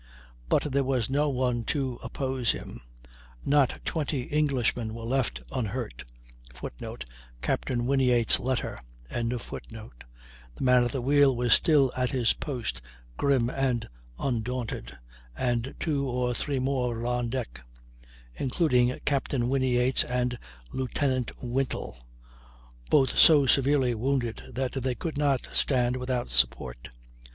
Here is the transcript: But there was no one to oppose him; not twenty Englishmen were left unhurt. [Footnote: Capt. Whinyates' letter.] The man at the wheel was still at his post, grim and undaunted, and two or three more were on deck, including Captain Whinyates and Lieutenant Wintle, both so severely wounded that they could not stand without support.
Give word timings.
But 0.49 0.63
there 0.71 0.83
was 0.83 1.11
no 1.11 1.29
one 1.29 1.63
to 1.65 1.99
oppose 2.01 2.53
him; 2.53 2.81
not 3.45 3.79
twenty 3.85 4.33
Englishmen 4.33 4.95
were 4.95 5.03
left 5.05 5.43
unhurt. 5.51 6.03
[Footnote: 6.51 7.05
Capt. 7.43 7.67
Whinyates' 7.69 8.39
letter.] 8.39 8.79
The 9.11 9.93
man 10.59 10.83
at 10.83 10.91
the 10.91 11.03
wheel 11.03 11.35
was 11.35 11.53
still 11.53 11.91
at 11.95 12.09
his 12.09 12.33
post, 12.33 12.81
grim 13.15 13.47
and 13.51 13.87
undaunted, 14.17 14.97
and 15.37 15.75
two 15.79 16.07
or 16.07 16.33
three 16.33 16.57
more 16.57 16.95
were 16.95 17.05
on 17.05 17.29
deck, 17.29 17.61
including 18.33 18.99
Captain 19.05 19.43
Whinyates 19.49 20.03
and 20.03 20.39
Lieutenant 20.71 21.29
Wintle, 21.43 21.99
both 22.89 23.19
so 23.19 23.45
severely 23.45 23.93
wounded 23.93 24.41
that 24.51 24.71
they 24.71 24.95
could 24.95 25.19
not 25.19 25.47
stand 25.53 25.95
without 25.95 26.31
support. 26.31 26.89